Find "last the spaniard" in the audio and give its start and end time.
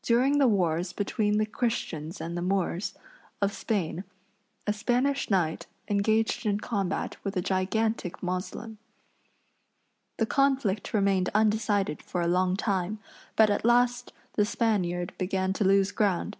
13.66-15.12